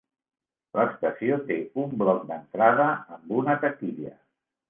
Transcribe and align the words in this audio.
L'estació 0.77 1.35
té 1.51 1.57
un 1.83 1.93
bloc 2.01 2.25
d'entrada 2.31 2.87
amb 3.17 3.35
una 3.43 3.57
taquilla. 3.67 4.17